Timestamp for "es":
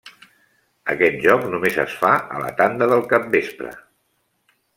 1.83-1.93